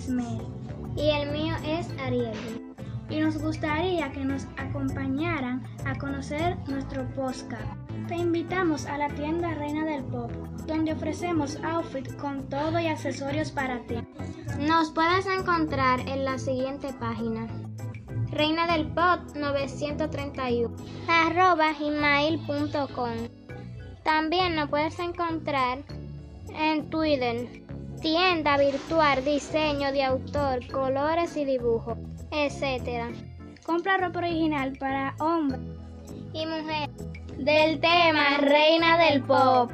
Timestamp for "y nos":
3.08-3.38